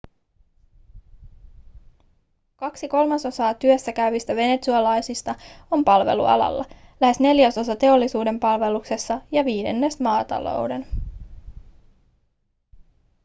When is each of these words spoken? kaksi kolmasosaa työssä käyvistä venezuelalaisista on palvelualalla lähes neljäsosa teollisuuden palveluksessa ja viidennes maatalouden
kaksi 2.55 2.87
kolmasosaa 2.87 3.53
työssä 3.53 3.93
käyvistä 3.93 4.35
venezuelalaisista 4.35 5.35
on 5.71 5.83
palvelualalla 5.83 6.65
lähes 7.01 7.19
neljäsosa 7.19 7.75
teollisuuden 7.75 8.39
palveluksessa 8.39 9.21
ja 9.31 9.45
viidennes 9.45 9.99
maatalouden 9.99 10.87